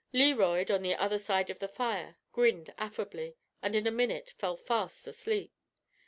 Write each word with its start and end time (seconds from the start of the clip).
Learoyd, 0.15 0.73
on 0.73 0.81
the 0.81 0.95
other 0.95 1.19
side 1.19 1.51
of 1.51 1.59
the 1.59 1.67
fire, 1.67 2.17
grinned 2.31 2.73
affably, 2.79 3.35
and 3.61 3.75
in 3.75 3.85
a 3.85 3.91
minute 3.91 4.33
fell 4.39 4.57
fast 4.57 5.05
asleep. 5.05 5.53